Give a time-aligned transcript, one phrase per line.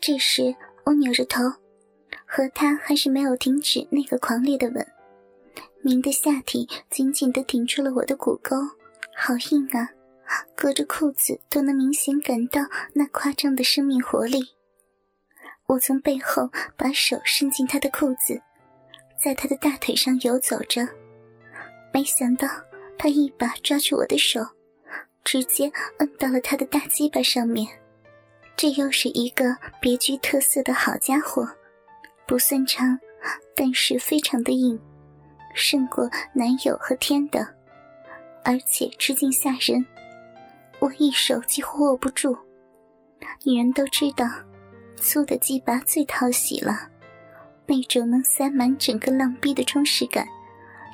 [0.00, 1.42] 这时，我扭着头，
[2.26, 4.86] 和他还是没有停止那个狂烈的吻。
[5.82, 8.56] 明的下体紧紧地顶住了我的骨沟，
[9.14, 9.90] 好硬啊！
[10.54, 12.62] 隔着裤子都能明显感到
[12.94, 14.40] 那夸张的生命活力。
[15.66, 18.40] 我从背后把手伸进他的裤子，
[19.22, 20.88] 在他的大腿上游走着，
[21.92, 22.48] 没想到
[22.96, 24.40] 他一把抓住我的手，
[25.24, 27.79] 直接摁到了他的大鸡巴上面。
[28.60, 31.48] 这又是一个别具特色的好家伙，
[32.26, 32.98] 不算长，
[33.56, 34.78] 但是非常的硬，
[35.54, 37.40] 胜过男友和天的，
[38.44, 39.82] 而且直径吓人。
[40.78, 42.36] 我一手几乎握不住，
[43.44, 44.26] 女人都知道，
[44.94, 46.86] 粗的鸡巴最讨喜了，
[47.64, 50.28] 那种能塞满整个浪逼的充实感，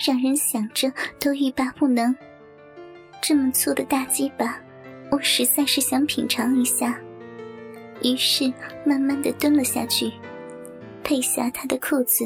[0.06, 0.88] 让人想着
[1.18, 2.16] 都欲罢不能。
[3.20, 4.56] 这么粗的大鸡巴，
[5.10, 6.96] 我实在是想品尝一下，
[8.02, 8.52] 于是
[8.84, 10.12] 慢慢的蹲了下去，
[11.02, 12.24] 褪下他的裤子，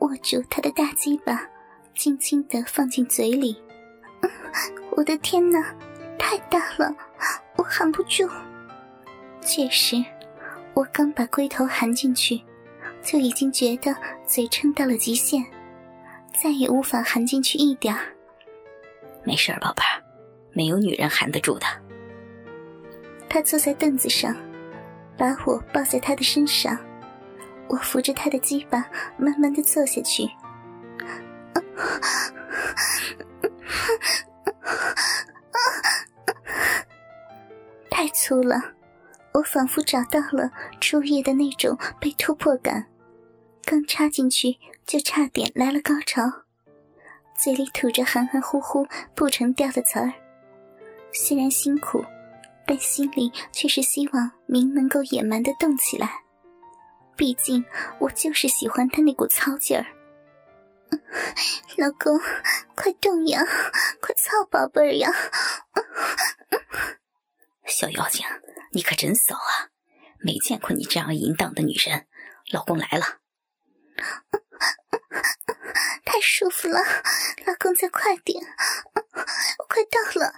[0.00, 1.48] 握住他的大鸡巴，
[1.94, 3.56] 轻轻的放进嘴里。
[4.92, 5.74] 我的天哪！
[6.18, 6.92] 太大了，
[7.56, 8.28] 我含不住。
[9.42, 10.02] 确实，
[10.74, 12.40] 我刚把龟头含进去，
[13.02, 13.94] 就已经觉得
[14.26, 15.44] 嘴撑到了极限，
[16.32, 18.00] 再也无法含进去一点儿。
[19.22, 20.02] 没事宝贝儿，
[20.52, 21.66] 没有女人含得住的。
[23.28, 24.34] 他坐在凳子上，
[25.16, 26.78] 把我抱在他的身上，
[27.68, 28.86] 我扶着他的鸡巴，
[29.16, 30.28] 慢慢的坐下去。
[37.90, 38.60] 太粗了，
[39.32, 40.50] 我仿佛找到了
[40.80, 42.86] 初夜的那种被突破感，
[43.64, 46.22] 刚插进去就差点来了高潮，
[47.34, 50.12] 嘴里吐着含含糊糊不成调的词儿。
[51.12, 52.04] 虽然辛苦，
[52.66, 56.24] 但心里却是希望明能够野蛮的动起来，
[57.16, 57.64] 毕竟
[58.00, 59.86] 我就是喜欢他那股糙劲儿。
[61.78, 62.18] 老公，
[62.74, 63.44] 快动呀，
[64.00, 65.10] 快操宝贝儿呀！
[67.66, 68.26] 小妖精，
[68.72, 69.70] 你可真骚啊！
[70.18, 72.06] 没见过你这样淫荡的女人。
[72.52, 73.18] 老公来了，
[76.04, 76.80] 太舒服了，
[77.46, 78.42] 老公再快点，
[79.58, 80.32] 我快到了。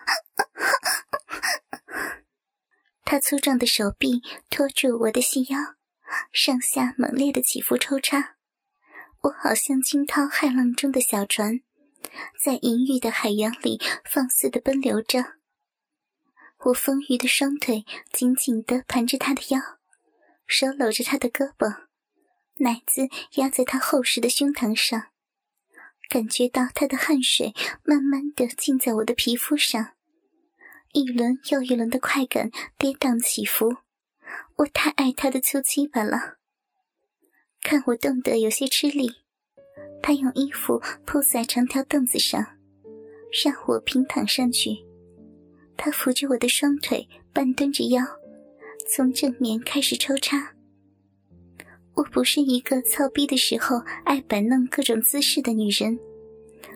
[3.10, 4.20] 他粗壮的手臂
[4.50, 5.58] 托住我的细腰，
[6.30, 8.36] 上下猛烈的起伏抽插，
[9.22, 11.60] 我好像惊涛骇浪中的小船，
[12.44, 15.24] 在淫欲的海洋里放肆的奔流着。
[16.66, 19.58] 我丰腴的双腿紧紧地盘着他的腰，
[20.46, 21.86] 手搂着他的胳膊，
[22.58, 23.08] 奶子
[23.40, 25.06] 压在他厚实的胸膛上，
[26.10, 29.94] 感觉到他的汗水慢慢地浸在我的皮肤上，
[30.92, 33.76] 一轮又一轮的快感跌宕起伏。
[34.56, 36.38] 我太爱他的粗鸡巴了。
[37.62, 39.10] 看我动得有些吃力，
[40.02, 42.56] 他用衣服铺在长条凳子上，
[43.44, 44.84] 让我平躺上去。
[45.76, 48.02] 他扶着我的双腿，半蹲着腰，
[48.88, 50.54] 从正面开始抽插。
[51.94, 55.98] 我不是一个操逼的时候爱摆弄各种姿势的女人，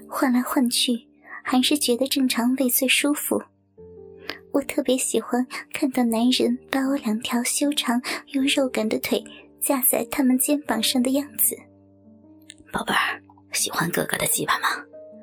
[0.09, 1.09] 换来换去，
[1.43, 3.43] 还是觉得正常位最舒服。
[4.53, 9.23] 我特别喜欢看到男人把我两条修长又肉感的腿
[9.61, 11.57] 架在他们肩膀上的样子。
[12.73, 13.21] 宝贝儿，
[13.53, 14.69] 喜欢哥哥的鸡巴吗？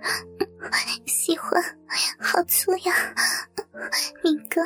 [1.06, 1.62] 喜欢，
[2.20, 2.94] 好粗呀！
[4.24, 4.62] 明哥，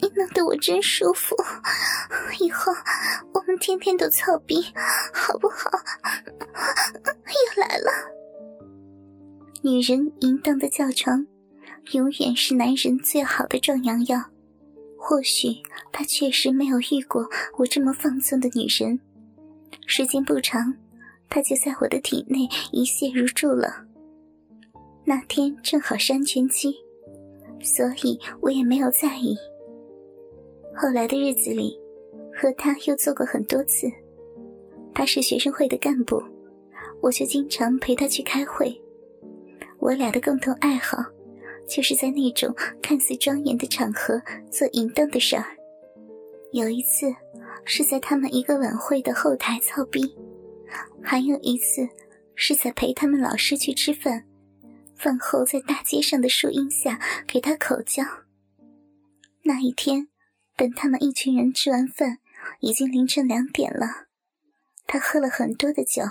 [0.00, 1.36] 你弄得我真舒服。
[2.38, 2.72] 以后
[3.32, 4.64] 我们天天都操逼，
[5.12, 5.70] 好不好？
[7.26, 7.90] 又来了。
[9.62, 11.26] 女人淫荡的叫床，
[11.92, 14.18] 永远是男人最好的壮阳药。
[14.98, 15.48] 或许
[15.92, 18.98] 他确实没有遇过我这么放纵的女人。
[19.86, 20.74] 时间不长，
[21.28, 23.84] 他就在我的体内一泻如注了。
[25.04, 26.74] 那天正好是安全期，
[27.62, 29.36] 所以我也没有在意。
[30.74, 31.78] 后来的日子里，
[32.34, 33.86] 和他又做过很多次。
[34.92, 36.20] 他是学生会的干部，
[37.00, 38.76] 我就经常陪他去开会。
[39.78, 40.96] 我俩的共同爱好，
[41.68, 45.44] 就是在那种看似庄严的场合做淫荡的事儿。
[46.52, 47.14] 有一次
[47.64, 50.16] 是在他们一个晚会的后台操逼，
[51.02, 51.88] 还有一次
[52.34, 54.24] 是在陪他们老师去吃饭。
[54.94, 58.02] 饭后在大街上的树荫下给他口交。
[59.42, 60.08] 那一天，
[60.56, 62.18] 等他们一群人吃完饭，
[62.60, 64.06] 已经凌晨两点了。
[64.86, 66.02] 他喝了很多的酒，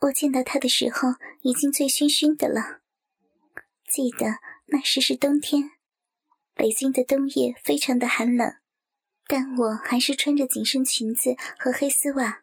[0.00, 2.77] 我见到他的时候已经醉醺醺的了。
[3.90, 4.36] 记得
[4.66, 5.70] 那时是冬天，
[6.54, 8.56] 北京的冬夜非常的寒冷，
[9.26, 12.42] 但我还是穿着紧身裙子和黑丝袜，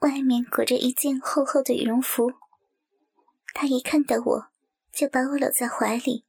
[0.00, 2.34] 外面裹着一件厚厚的羽绒服。
[3.52, 4.46] 他一看到我，
[4.92, 6.24] 就把我搂在怀里，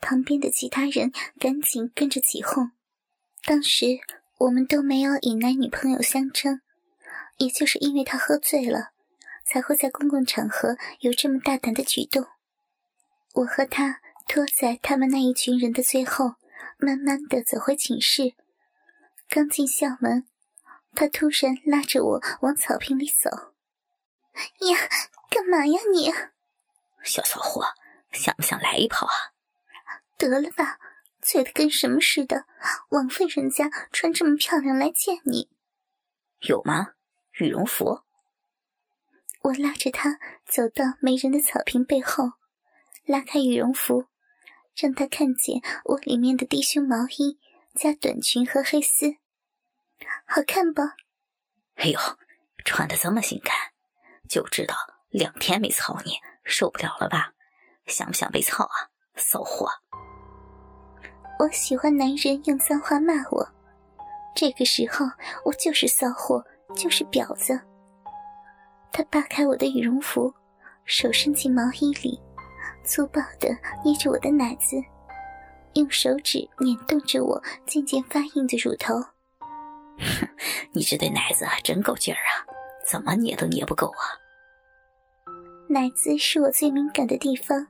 [0.00, 2.72] 旁边的其他人赶紧跟着起哄。
[3.44, 4.00] 当时
[4.38, 6.60] 我们都没有以男女朋友相称，
[7.36, 8.90] 也就是因为他喝醉了，
[9.44, 12.26] 才会在公共场合有这么大胆的举动。
[13.36, 16.36] 我和他拖在他们那一群人的最后，
[16.78, 18.34] 慢慢的走回寝室。
[19.28, 20.26] 刚进校门，
[20.94, 23.28] 他突然拉着我往草坪里走。
[24.70, 24.78] 呀，
[25.28, 26.10] 干嘛呀你？
[27.04, 27.66] 小骚货，
[28.10, 29.12] 想不想来一炮啊？
[30.16, 30.78] 得了吧，
[31.20, 32.46] 醉的跟什么似的，
[32.88, 35.50] 枉费人家穿这么漂亮来见你。
[36.40, 36.94] 有吗？
[37.32, 38.00] 羽绒服？
[39.42, 42.32] 我拉着他走到没人的草坪背后。
[43.06, 44.06] 拉开羽绒服，
[44.74, 47.38] 让他看见我里面的低胸毛衣
[47.74, 49.16] 加短裙和黑丝，
[50.26, 50.82] 好看不？
[51.76, 51.98] 哎呦，
[52.64, 53.54] 穿的这么性感，
[54.28, 54.74] 就知道
[55.08, 56.14] 两天没操你
[56.44, 57.32] 受不了了吧？
[57.86, 59.68] 想不想被操啊，骚货？
[61.38, 63.48] 我喜欢男人用脏话骂我，
[64.34, 65.06] 这个时候
[65.44, 66.44] 我就是骚货，
[66.74, 67.60] 就是婊子。
[68.90, 70.34] 他扒开我的羽绒服，
[70.84, 72.20] 手伸进毛衣里。
[72.86, 73.48] 粗暴的
[73.84, 74.76] 捏着我的奶子，
[75.74, 78.94] 用手指捻动着我渐渐发硬的乳头。
[79.98, 80.28] 哼，
[80.72, 82.46] 你这对奶子真够劲儿啊，
[82.86, 84.04] 怎么捏都捏不够啊！
[85.68, 87.66] 奶子是我最敏感的地方，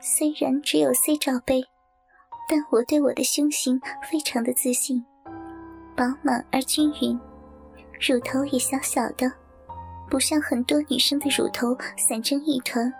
[0.00, 1.62] 虽然只有 C 罩杯，
[2.48, 3.80] 但我对我的胸型
[4.10, 5.04] 非常的自信，
[5.94, 7.20] 饱满而均匀，
[8.00, 9.30] 乳头也小小的，
[10.10, 12.92] 不像很多女生的乳头散成一团。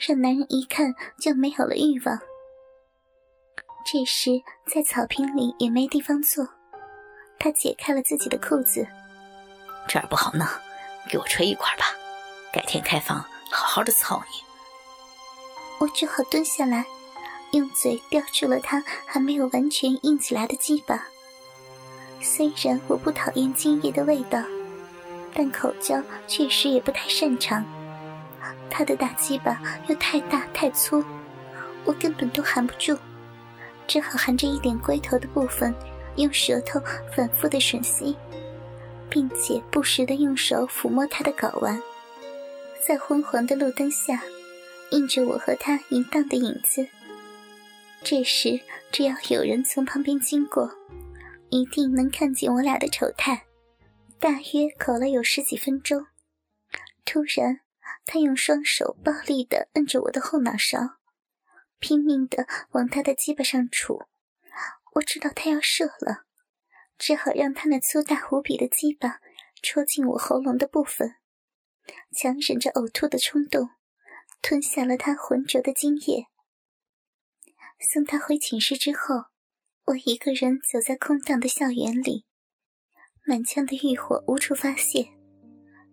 [0.00, 2.18] 让男人一看就没有了欲望。
[3.84, 4.30] 这时，
[4.66, 6.48] 在草坪里也没地方坐，
[7.38, 8.86] 他解开了自己的裤子。
[9.86, 10.46] 这儿不好弄，
[11.10, 11.84] 给我吹一块吧，
[12.52, 13.18] 改天开房
[13.50, 14.42] 好好的操你。
[15.80, 16.86] 我只好蹲下来，
[17.52, 21.06] 用嘴叼住了他还没有完全硬起来的鸡巴。
[22.22, 24.42] 虽然我不讨厌精液的味道，
[25.34, 27.64] 但口交确实也不太擅长。
[28.68, 31.04] 他的大鸡巴又太大太粗，
[31.84, 32.98] 我根本都含不住，
[33.86, 35.74] 只好含着一点龟头的部分，
[36.16, 36.80] 用舌头
[37.14, 38.16] 反复的吮吸，
[39.08, 41.80] 并且不时的用手抚摸他的睾丸。
[42.86, 44.22] 在昏黄的路灯下，
[44.90, 46.86] 映着我和他淫荡的影子。
[48.02, 48.58] 这时，
[48.90, 50.70] 只要有人从旁边经过，
[51.50, 53.44] 一定能看见我俩的丑态。
[54.18, 56.06] 大约搞了有十几分钟，
[57.04, 57.60] 突然。
[58.04, 60.98] 他用双手暴力地摁着我的后脑勺，
[61.78, 64.06] 拼命地往他的鸡巴上杵。
[64.94, 66.24] 我知道他要射了，
[66.98, 69.20] 只好让他那粗大无比的鸡巴
[69.62, 71.16] 戳进我喉咙的部分，
[72.12, 73.70] 强忍着呕吐的冲动，
[74.42, 76.26] 吞下了他浑浊的精液。
[77.78, 79.26] 送他回寝室之后，
[79.84, 82.26] 我一个人走在空荡的校园里，
[83.24, 85.12] 满腔的欲火无处发泄，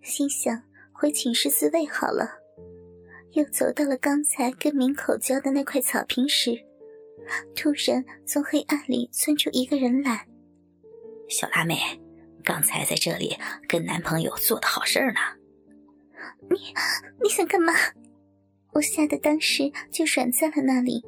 [0.02, 0.64] 心想。
[1.00, 2.28] 回寝室自慰好了，
[3.34, 6.60] 又走到了刚才跟明口交的那块草坪时，
[7.56, 10.28] 突然从黑暗里窜出一个人来。
[11.30, 11.78] 小辣妹，
[12.44, 15.20] 刚才在这里跟男朋友做的好事呢。
[16.50, 16.58] 你
[17.22, 17.74] 你想干嘛？
[18.74, 21.06] 我吓得当时就软在了那里。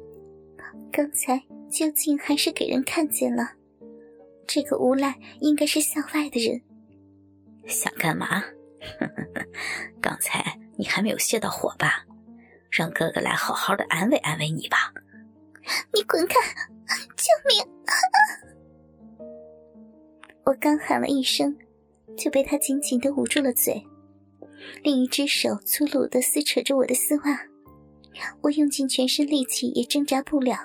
[0.92, 3.54] 刚才究竟还是给人看见了，
[4.46, 6.62] 这个无赖应该是校外的人。
[7.66, 8.44] 想干嘛？
[10.00, 12.04] 刚才你还没有泄到火吧？
[12.70, 14.92] 让哥哥来好好的安慰安慰你吧。
[15.92, 16.34] 你滚开！
[17.16, 17.64] 救命！
[20.44, 21.56] 我刚喊了一声，
[22.16, 23.86] 就被他紧紧的捂住了嘴，
[24.82, 27.40] 另一只手粗鲁的撕扯着我的丝袜。
[28.40, 30.56] 我用尽全身力气也挣扎不了，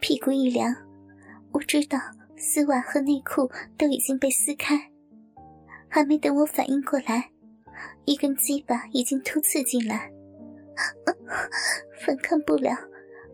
[0.00, 0.74] 屁股一凉，
[1.52, 1.98] 我知道
[2.36, 4.90] 丝袜和内裤都已经被撕开。
[5.88, 7.30] 还没等我反应过来，
[8.08, 10.10] 一根鸡巴已经突刺进来，
[12.00, 12.74] 反抗不了，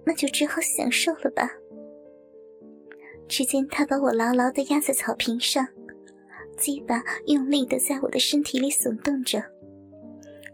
[0.05, 1.49] 那就只好享受了吧。
[3.29, 5.65] 只见他把我牢牢地压在草坪上，
[6.57, 9.45] 鸡巴用力地在我的身体里耸动着，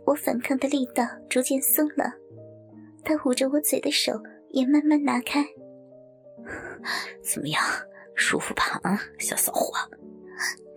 [0.04, 2.12] 我反抗的力道逐渐松了，
[3.02, 4.12] 他捂着我嘴的手
[4.50, 5.42] 也慢慢拿开。
[7.22, 7.62] 怎么样，
[8.14, 8.78] 舒服吧？
[8.82, 9.72] 啊，小骚货。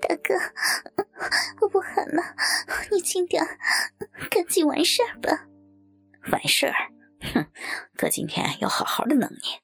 [0.03, 0.35] 大哥，
[1.61, 2.35] 我不喊了，
[2.91, 3.41] 你轻点
[4.29, 5.47] 赶紧完事儿吧。
[6.29, 6.91] 完事儿？
[7.33, 7.47] 哼，
[7.95, 9.61] 哥今天要好好的弄你。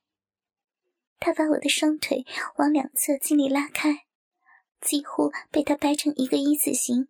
[1.19, 4.05] 他把我的双腿往两侧尽力拉开，
[4.79, 7.09] 几乎被他掰成一个一字形。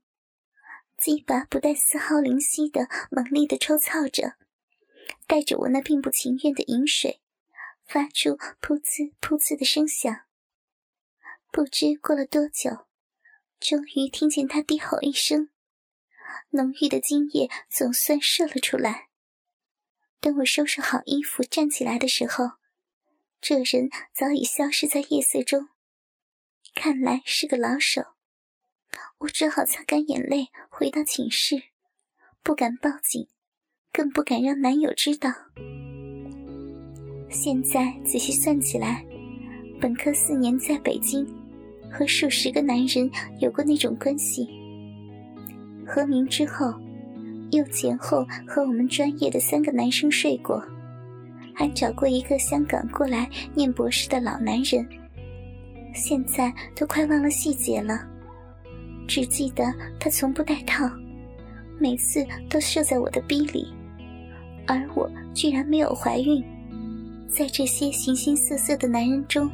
[0.98, 4.34] 鸡巴不带丝毫灵犀的猛力的抽操着，
[5.28, 7.22] 带着我那并不情愿的饮水，
[7.86, 10.22] 发出噗呲噗呲的声响。
[11.52, 12.88] 不知过了多久，
[13.60, 15.50] 终于听见他低吼一声，
[16.52, 19.10] 浓郁的精液总算射了出来。
[20.22, 22.52] 等我收拾好衣服站起来的时候，
[23.42, 25.68] 这人早已消失在夜色中。
[26.74, 28.02] 看来是个老手，
[29.20, 31.64] 我只好擦干眼泪回到寝室，
[32.42, 33.28] 不敢报警，
[33.92, 35.30] 更不敢让男友知道。
[37.30, 39.06] 现在仔细算起来，
[39.82, 41.39] 本科四年在北京。
[41.92, 44.48] 和数十个男人有过那种关系。
[45.86, 46.74] 和明之后，
[47.52, 50.64] 又前后和我们专业的三个男生睡过，
[51.54, 54.88] 还找过一个香港过来念博士的老男人。
[55.94, 58.08] 现在都快忘了细节了，
[59.08, 59.64] 只记得
[60.00, 60.88] 他从不戴套，
[61.80, 63.68] 每次都射在我的逼里，
[64.68, 66.44] 而我居然没有怀孕。
[67.28, 69.50] 在这些形形色色的男人中。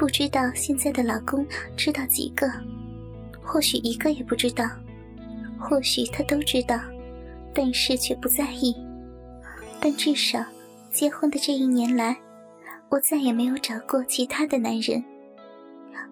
[0.00, 2.50] 不知道现在的老公知道几个，
[3.42, 4.64] 或许一个也不知道，
[5.58, 6.80] 或许他都知道，
[7.52, 8.74] 但是却不在意。
[9.78, 10.42] 但至少，
[10.90, 12.16] 结婚的这一年来，
[12.88, 15.04] 我再也没有找过其他的男人。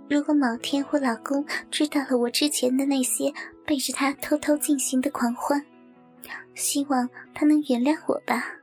[0.07, 3.33] 如果某天我老公知道了我之前的那些
[3.65, 5.65] 背着他偷偷进行的狂欢，
[6.55, 8.58] 希望他能原谅我吧。